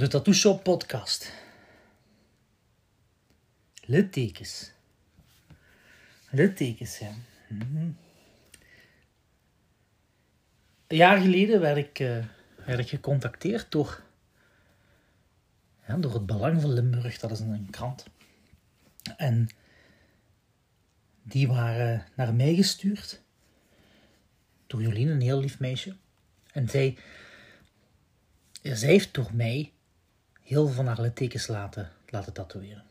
[0.00, 1.32] De Tattoo Shop podcast.
[3.84, 4.72] Littekens.
[6.30, 7.10] Littekens, ja.
[7.48, 7.90] Mhm.
[10.86, 12.24] Een jaar geleden werd ik, eh,
[12.64, 14.02] werd ik gecontacteerd door,
[15.98, 17.18] door het Belang van Limburg.
[17.18, 18.04] Dat is een krant.
[19.16, 19.48] En
[21.22, 23.22] die waren naar mij gestuurd
[24.66, 25.96] door Jolien, een heel lief meisje.
[26.52, 26.98] En zij,
[28.62, 29.72] zij heeft door mij
[30.50, 31.12] heel veel van haar
[31.46, 32.84] laten, laten tatoeëren.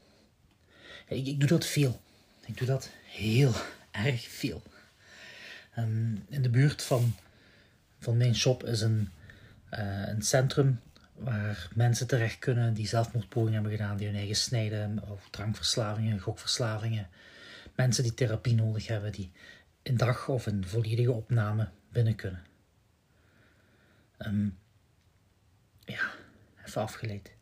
[1.08, 2.02] Ik, ik doe dat veel.
[2.46, 3.54] Ik doe dat heel
[3.92, 4.62] erg veel.
[5.74, 7.16] Ehm, in de buurt van,
[8.00, 9.10] van mijn shop is een,
[9.74, 10.80] uh, een centrum
[11.14, 17.08] waar mensen terecht kunnen die zelfmoordpogingen hebben gedaan, die hun eigen snijden, of drankverslavingen, gokverslavingen.
[17.76, 19.32] Mensen die therapie nodig hebben, die
[19.84, 22.44] een dag of een volledige opname binnen kunnen.
[24.18, 24.58] Um,
[25.86, 26.12] ja,
[26.66, 27.38] even afgeleid.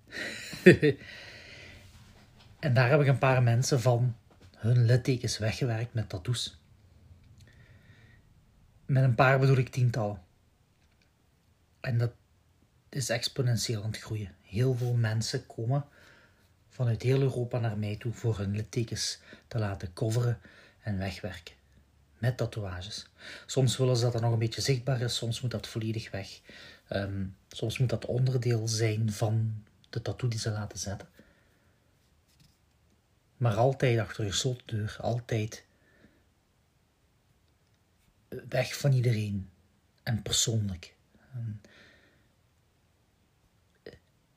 [2.60, 4.16] en daar heb ik een paar mensen van
[4.56, 6.58] hun littekens weggewerkt met tattoos.
[8.86, 10.22] Met een paar bedoel ik tientallen.
[11.80, 12.12] En dat
[12.90, 14.36] is exponentieel aan het groeien.
[14.42, 15.86] Heel veel mensen komen
[16.70, 20.40] vanuit heel Europa naar mij toe voor hun littekens te laten coveren
[20.82, 21.56] en wegwerken.
[22.18, 23.08] Met tatoeages.
[23.46, 26.40] Soms willen ze dat er nog een beetje zichtbaar is, soms moet dat volledig weg.
[26.90, 31.08] Um, soms moet dat onderdeel zijn van de tattoo die ze laten zetten.
[33.38, 35.66] Maar altijd achter je gesloten deur, altijd
[38.50, 39.50] weg van iedereen
[40.04, 40.96] en persoonlijk.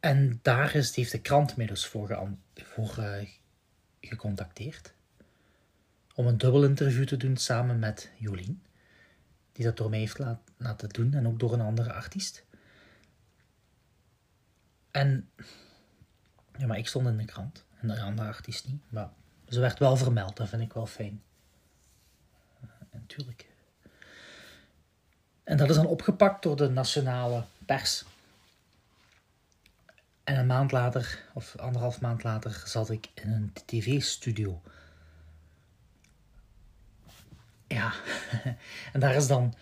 [0.01, 2.11] En, daar is, heeft de krant mij dus voor,
[2.99, 3.29] uh,
[4.01, 4.93] gecontacteerd.
[6.15, 8.63] Om een dubbel interview te doen samen met Jolien.
[9.53, 10.19] Die dat door mij heeft
[10.57, 12.45] laten doen en ook door een andere artiest.
[14.91, 15.31] En
[16.59, 18.83] ja, maar ik stond in de krant en de andere artiest niet.
[18.89, 19.11] Maar
[19.49, 21.23] ze werd wel vermeld, dat vind ik wel fijn.
[22.65, 23.49] Uh, natuurlijk.
[25.45, 28.05] En dat is dan opgepakt door de nationale pers.
[30.25, 34.63] En een maand later, of anderhalf maand later, zat ik in een tv-studio.
[37.67, 37.93] Ja,
[38.93, 39.55] en daar is dan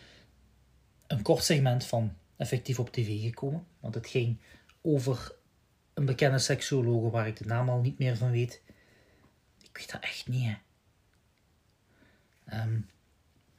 [1.06, 3.66] een kort segment van effectief op tv gekomen.
[3.81, 4.39] Want het ging
[4.83, 5.37] over
[5.94, 8.62] een bekende seksuologe waar ik de naam al niet meer van weet.
[9.62, 10.56] Ik weet dat echt niet, hè.
[12.62, 12.87] Um,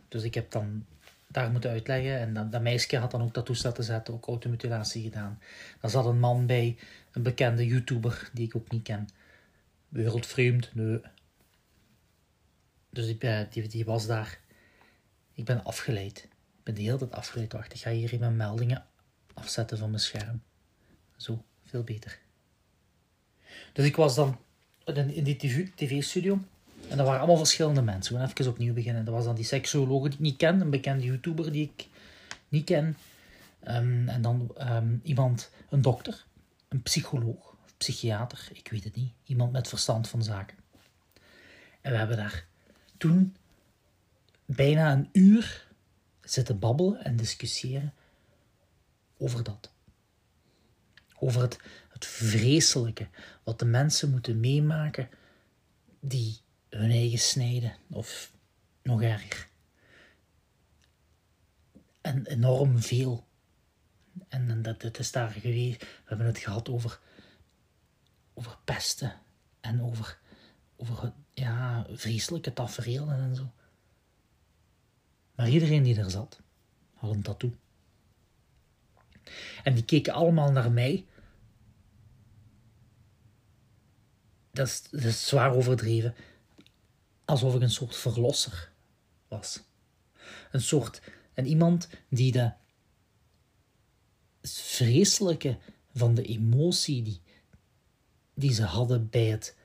[0.07, 0.85] dus ik heb dan
[1.27, 2.19] daar moeten uitleggen.
[2.19, 5.41] En dat, dat meisje had dan ook tattoos laten zetten, ook automutilatie gedaan.
[5.81, 6.77] Daar zat een man bij,
[7.11, 9.09] een bekende YouTuber die ik ook niet ken.
[9.89, 11.01] Wereldvreemd, nee.
[12.89, 14.39] Dus die, die, die was daar.
[15.33, 16.23] Ik ben afgeleid.
[16.57, 17.53] Ik ben de hele tijd afgeleid.
[17.53, 18.85] Wacht, ik ga hier even mijn meldingen
[19.33, 20.41] afzetten van mijn scherm.
[21.19, 22.19] Zo, veel beter.
[23.73, 24.37] Dus ik was dan
[24.85, 25.35] in die
[25.75, 26.39] tv-studio.
[26.87, 28.13] En er waren allemaal verschillende mensen.
[28.13, 29.05] We gaan even opnieuw beginnen.
[29.05, 30.61] Er was dan die seksuoloog die ik niet ken.
[30.61, 31.87] Een bekende YouTuber die ik
[32.49, 32.97] niet ken.
[33.67, 36.25] Um, en dan um, iemand, een dokter.
[36.67, 37.55] Een psycholoog.
[37.77, 38.49] Psychiater.
[38.53, 39.11] Ik weet het niet.
[39.23, 40.57] Iemand met verstand van zaken.
[41.81, 42.45] En we hebben daar
[42.97, 43.35] toen
[44.45, 45.67] bijna een uur
[46.21, 47.93] zitten babbelen en discussiëren
[49.17, 49.71] over dat.
[51.19, 51.59] Over het,
[51.89, 53.07] het vreselijke
[53.43, 55.09] wat de mensen moeten meemaken
[55.99, 56.37] die
[56.69, 58.31] hun eigen snijden, of
[58.83, 59.47] nog erger.
[62.01, 63.27] En enorm veel.
[64.27, 65.81] En dat, het is daar geweest.
[65.81, 66.99] We hebben het gehad over,
[68.33, 69.13] over pesten
[69.59, 70.19] en over,
[70.75, 73.51] over ja, vreselijke tafereelen en zo.
[75.35, 76.41] Maar iedereen die er zat,
[76.93, 77.55] had een tattoo.
[79.63, 81.05] En die keken allemaal naar mij.
[84.51, 86.15] Dat is, dat is zwaar overdreven.
[87.25, 88.71] Alsof ik een soort verlosser
[89.27, 89.63] was.
[90.51, 91.01] Een soort,
[91.33, 92.51] en iemand die de
[94.41, 95.57] vreselijke
[95.93, 97.21] van de emotie die,
[98.33, 99.57] die ze hadden bij het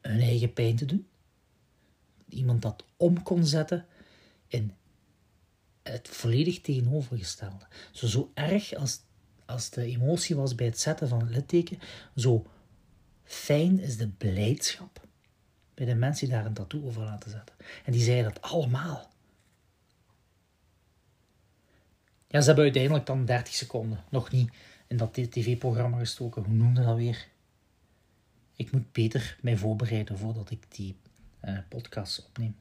[0.00, 1.08] hun eigen pijn te doen.
[2.28, 3.86] Iemand dat om kon zetten
[4.46, 4.74] in
[5.92, 7.66] het volledig tegenovergestelde.
[7.92, 9.00] Zo, zo erg als,
[9.44, 11.78] als de emotie was bij het zetten van het litteken,
[12.16, 12.46] zo
[13.24, 15.06] fijn is de blijdschap
[15.74, 17.56] bij de mensen die daar een tattoo over laten zetten.
[17.84, 19.12] En die zeiden dat allemaal.
[22.28, 24.52] Ja, ze hebben uiteindelijk dan 30 seconden nog niet
[24.86, 26.44] in dat tv-programma gestoken.
[26.44, 27.28] Hoe noemde dat weer?
[28.56, 30.96] Ik moet beter mij voorbereiden voordat ik die
[31.44, 32.56] uh, podcast opneem.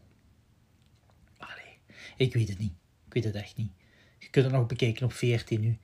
[1.38, 1.78] Allee,
[2.18, 2.74] ik weet het niet.
[3.13, 3.71] Ik weet het echt niet.
[4.19, 5.77] Je kunt het nog bekijken op 14 nu.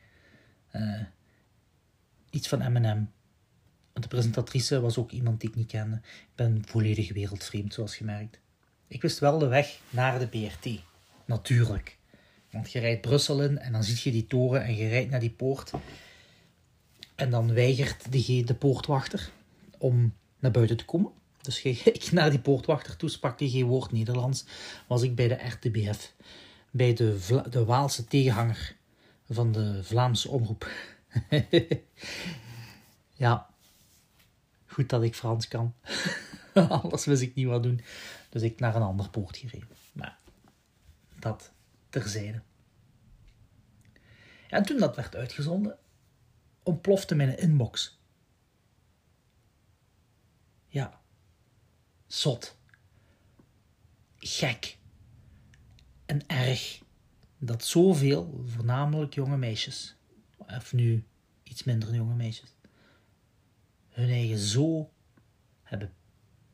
[0.75, 1.01] Uh,
[2.29, 3.09] iets van M&M.
[3.93, 5.95] De presentatrice was ook iemand die ik niet kende.
[6.05, 8.39] Ik ben volledig wereldvreemd, zoals je merkt.
[8.87, 10.79] Ik wist wel de weg naar de BRT.
[11.25, 11.97] Natuurlijk.
[12.51, 15.19] Want je rijdt Brussel in en dan zie je die toren en je rijdt naar
[15.19, 15.71] die poort.
[17.15, 19.31] En dan weigert de, poortwachter
[19.77, 21.11] om naar buiten te komen.
[21.41, 21.61] Dus
[21.99, 24.45] ik naar die poortwachter toe, sprak hij geen woord Nederlands.
[24.87, 26.13] Was ik bij de RTBF,
[26.71, 28.75] bij de, de Waalse tegenhanger
[29.29, 30.69] van de Vlaamse omroep.
[33.15, 33.49] ja,
[34.65, 35.73] goed dat ik Frans kan.
[36.53, 37.81] Anders wist ik niet wat doen.
[38.29, 39.77] Dus ik naar een ander poort gereden.
[39.93, 40.17] Maar
[41.19, 41.51] dat
[41.89, 42.41] terzijde.
[44.49, 45.77] En toen dat werd uitgezonden,
[46.63, 47.99] ontplofte mijn inbox.
[50.67, 51.01] Ja,
[52.07, 52.57] zot,
[54.17, 54.78] gek
[56.09, 56.81] en erg
[57.37, 59.95] dat zoveel, voornamelijk jonge meisjes,
[60.37, 61.03] of nu
[61.43, 62.53] iets minder jonge meisjes,
[63.89, 64.89] hun eigen zo
[65.63, 65.93] hebben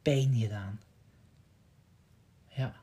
[0.01, 0.79] pijn gedaan.
[2.47, 2.75] Ja.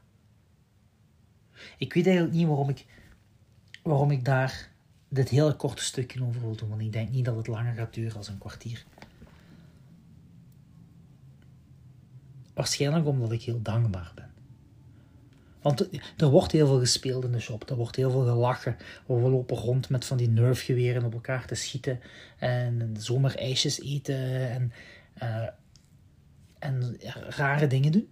[1.79, 2.87] Ik weet eigenlijk niet waarom ik,
[3.83, 4.71] waarom ik daar
[5.09, 7.95] dit hele korte stukje over wil doen, want ik denk niet dat het langer gaat
[7.95, 8.85] duren als een kwartier.
[12.55, 14.32] Waarschijnlijk omdat ik heel dankbaar ben.
[15.63, 17.71] Want er wordt heel veel gespeeld in de shop.
[17.71, 18.77] Er wordt heel veel gelachen.
[19.07, 22.01] We lopen rond met van die nerfgeweren op elkaar te schieten.
[22.39, 24.51] En zomer ijsjes eten.
[24.51, 24.73] En,
[25.23, 25.49] uh,
[26.59, 26.97] en
[27.29, 28.09] rare dingen doen.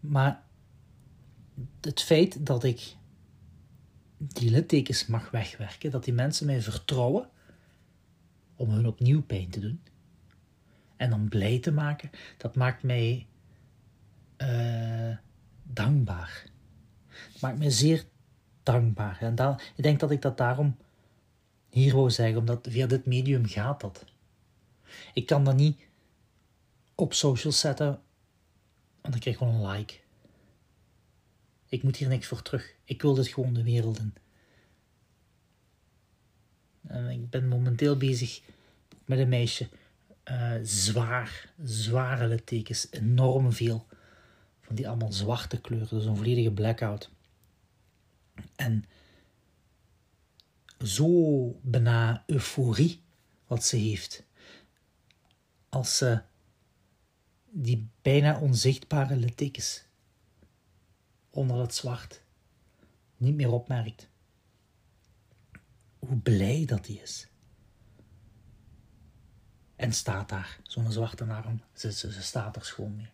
[0.00, 0.42] Maar
[1.80, 2.96] het feit dat ik
[4.18, 7.28] die littekens mag wegwerken, dat die mensen mij vertrouwen
[8.56, 9.80] om hun opnieuw pijn te doen
[10.96, 13.26] en dan blij te maken, dat maakt mij
[14.38, 15.16] uh,
[15.74, 16.46] dankbaar.
[17.08, 18.04] Het maakt mij zeer
[18.62, 19.16] dankbaar.
[19.20, 20.76] En dan, ik denk dat ik dat daarom
[21.70, 24.04] hier wou zeggen, omdat via dit medium gaat dat.
[25.14, 25.80] Ik kan dat niet
[26.94, 27.86] op social zetten,
[29.00, 29.94] want dan krijg ik gewoon een like.
[31.68, 32.74] Ik moet hier niks voor terug.
[32.84, 34.14] Ik wil dit gewoon de wereld in.
[36.86, 38.40] En ik ben momenteel bezig
[39.04, 39.68] met een meisje.
[40.30, 42.86] Uh, zwaar, zware littekens.
[42.90, 43.86] Enorm veel.
[44.62, 45.88] Van die allemaal zwarte kleuren.
[45.88, 47.10] Dus een volledige blackout.
[48.56, 48.84] En
[50.84, 51.08] zo
[51.62, 53.02] bijna euforie
[53.46, 54.24] wat ze heeft.
[55.68, 56.22] Als ze
[57.50, 59.84] die bijna onzichtbare littekens
[61.30, 62.22] onder het zwart
[63.16, 64.08] niet meer opmerkt.
[65.98, 67.26] Hoe blij dat hij is.
[69.76, 73.10] En staat daar, zo'n zwarte arm, ze, ze, ze, staat er schoon mee.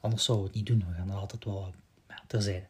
[0.00, 1.74] Anders zou we het niet doen, we gaan er altijd wel
[2.08, 2.66] ja, terzijde.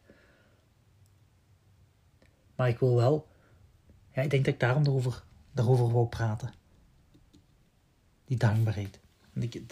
[2.55, 3.29] Maar ik wil wel,
[4.15, 5.23] ja, ik denk dat ik daarom daarover,
[5.53, 6.53] daarover wou praten.
[8.25, 8.99] Die dankbaarheid.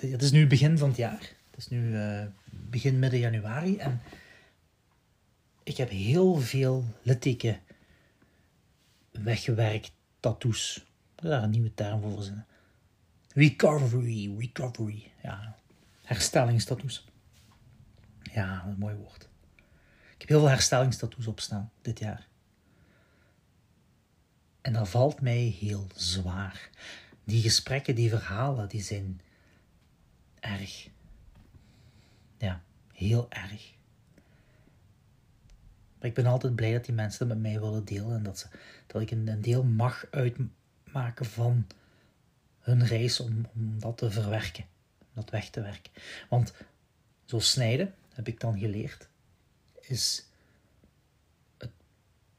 [0.00, 1.32] Het is nu begin van het jaar.
[1.50, 4.00] Het is nu uh, begin midden januari en
[5.62, 7.60] ik heb heel veel litteken
[9.10, 10.84] weggewerkt, tattoos.
[11.14, 12.46] Daar een nieuwe term voor verzinnen.
[13.34, 15.10] Recovery, recovery.
[15.22, 15.56] Ja.
[18.32, 19.28] Ja, een mooi woord.
[20.12, 22.26] Ik heb heel veel herstellingstattoos opstaan dit jaar.
[24.60, 26.70] En dat valt mij heel zwaar.
[27.24, 29.20] Die gesprekken, die verhalen, die zijn
[30.40, 30.88] erg.
[32.38, 33.76] Ja, heel erg.
[35.98, 38.38] Maar ik ben altijd blij dat die mensen dat met mij willen delen en dat,
[38.38, 38.46] ze,
[38.86, 41.66] dat ik een, deel mag uitmaken van
[42.58, 44.64] hun reis om, om dat te verwerken,
[44.98, 45.92] om dat weg te werken.
[46.28, 46.52] Want
[47.24, 49.08] zo snijden, heb ik dan geleerd,
[49.80, 50.26] is
[51.58, 51.70] het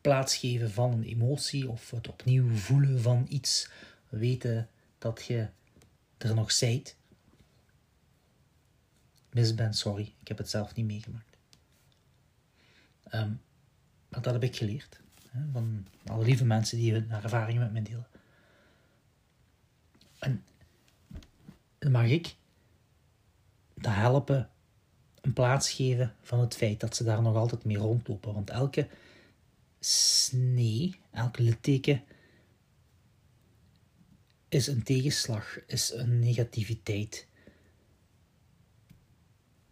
[0.01, 3.69] plaatsgeven van een emotie of het opnieuw voelen van iets,
[4.09, 5.50] weten dat je
[6.17, 6.95] er nog zijt.
[9.31, 11.38] Mis ben, sorry, ik heb het zelf niet meegemaakt.
[13.12, 13.41] Um,
[14.09, 15.00] maar dat heb ik geleerd.
[15.29, 18.07] Hè, van alle lieve mensen die hun ervaringen met mij delen.
[20.19, 20.43] En
[21.77, 22.36] dan mag ik
[23.74, 24.50] dat helpen
[25.22, 28.34] een plaats geven van het feit dat ze daar nog altijd mee rondlopen.
[28.34, 28.88] Want elke
[29.80, 32.04] snee, elke litteken
[34.50, 37.28] is een tegenslag, is een negativiteit.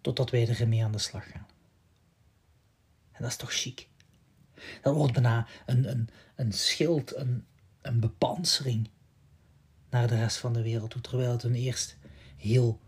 [0.01, 1.47] Totdat wij ermee aan de slag gaan.
[3.11, 3.87] En dat is toch chic.
[4.81, 7.45] Dat wordt bijna een, een, een schild, een,
[7.81, 8.89] een bepansering
[9.89, 11.97] naar de rest van de wereld terwijl het hun eerst
[12.37, 12.79] heel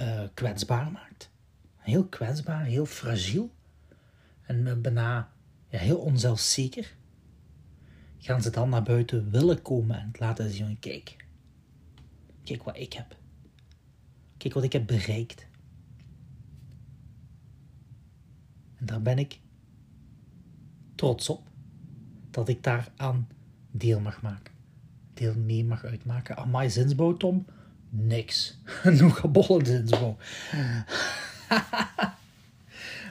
[0.00, 1.30] uh, kwetsbaar maakt.
[1.76, 3.50] Heel kwetsbaar, heel fragiel
[4.42, 5.32] en bijna
[5.68, 6.96] ja, heel onzelfzeker.
[8.18, 11.26] gaan ze dan naar buiten willen komen en laten zien: kijk,
[12.44, 13.16] kijk wat ik heb.
[14.36, 15.46] Kijk wat ik heb bereikt.
[18.76, 19.40] En daar ben ik
[20.94, 21.48] trots op
[22.30, 23.28] dat ik daar aan
[23.70, 24.54] deel mag maken.
[25.14, 26.36] Deel mee mag uitmaken.
[26.36, 27.46] Aan mijn zinsbouw, Tom?
[27.90, 28.56] Niks.
[28.82, 30.16] Nog een bolle zinsbouw.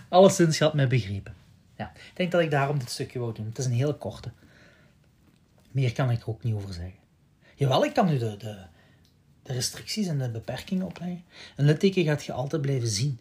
[0.09, 1.35] Alleszins, je had mij begrepen.
[1.75, 3.45] Ja, ik denk dat ik daarom dit stukje wou doen.
[3.45, 4.31] Het is een hele korte.
[5.71, 6.99] Meer kan ik er ook niet over zeggen.
[7.55, 8.65] Jawel, ik kan u de, de,
[9.43, 11.23] de restricties en de beperkingen opleggen.
[11.55, 13.19] Een litteken gaat je altijd blijven zien.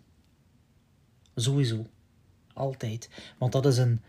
[1.34, 1.86] Sowieso.
[2.52, 3.08] Altijd.
[3.38, 4.02] Want dat is een,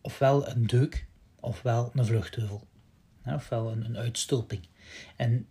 [0.00, 1.06] ofwel een deuk,
[1.40, 2.66] ofwel een vluchtheuvel.
[3.24, 4.66] ofwel een, een uitstulping.
[5.16, 5.46] En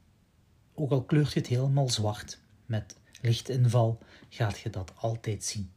[0.77, 5.71] ook al kleurt je het helemaal zwart, met lichtinval, gaat je dat altijd zien.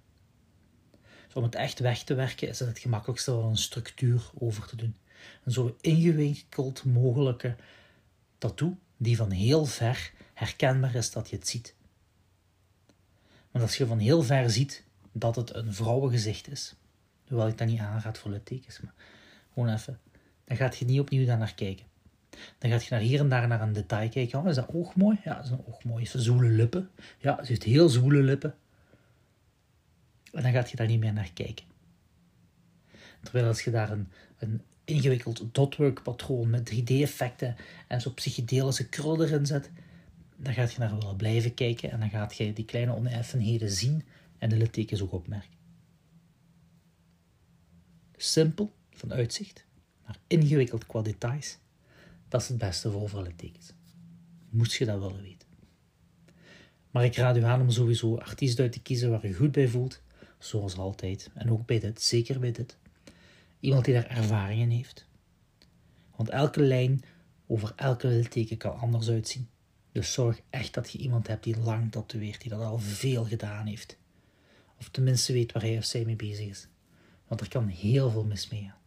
[1.26, 4.66] Dus om het echt weg te werken is het het gemakkelijkste om een structuur over
[4.66, 4.97] te doen.
[5.45, 7.57] Een zo ingewikkeld mogelijke
[8.38, 11.75] tattoo die van heel ver herkenbaar is dat je het ziet.
[13.50, 16.75] Want als je van heel ver ziet dat het een vrouwengezicht is,
[17.28, 18.95] hoewel ik dat niet aanraad voor littekens, maar
[19.52, 20.00] gewoon even,
[20.45, 21.87] dan gaat je niet opnieuw daar naar kijken.
[22.58, 24.38] Dan gaat je naar hier en daar naar een detail kijken.
[24.38, 25.20] Oh, is dat oog mooi?
[25.25, 26.06] Ja, dat is een oog mooi.
[26.06, 26.90] Zoele lippen.
[27.18, 28.54] Ja, ze heeft heel zoele lippen.
[30.32, 31.64] En dan gaat je daar niet meer naar kijken.
[33.22, 34.08] Terwijl als je daar een,
[34.38, 37.56] een ingewikkeld dotwork patroon met 3D-effecten
[37.87, 39.70] en zo psychedelische krul erin zet,
[40.37, 44.04] dan gaat je naar willen blijven kijken en dan gaat je die kleine oneffenheden zien
[44.38, 45.58] en de littekens ook opmerken.
[48.16, 49.64] Simpel van uitzicht,
[50.06, 51.58] maar ingewikkeld qua details,
[52.30, 53.72] dat is het beste voor overal littekens.
[54.50, 55.49] Moest je dat willen weten.
[56.90, 59.68] Maar ik raad u aan om sowieso artiesten uit te kiezen waar je goed bij
[59.68, 60.02] voelt,
[60.38, 61.30] zoals altijd.
[61.34, 62.78] En ook bij dit, zeker bij dit.
[63.60, 65.06] Iemand die daar ervaring in heeft.
[66.16, 67.02] Want elke lijn
[67.46, 69.49] over elke litteken kan anders uitzien.
[69.92, 73.66] Dus zorg echt dat je iemand hebt die lang tatoeëert, die dat al veel gedaan
[73.66, 73.99] heeft.
[74.78, 76.68] Of tenminste weet waar hij of zij mee bezig is.
[77.26, 78.78] Want er kan heel veel mis mee gaan.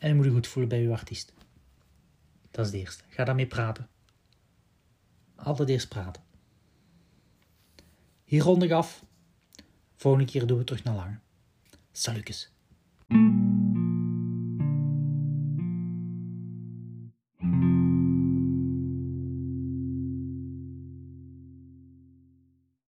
[0.00, 1.32] En je moet je goed voelen bij je artiest.
[2.50, 3.04] Dat is het eerste.
[3.08, 3.88] Ga daarmee praten.
[5.34, 6.22] Altijd eerst praten.
[8.24, 9.04] Hier rond ik af.
[9.96, 11.18] Volgende keer doen we terug naar lang.
[11.92, 12.50] Salutjes.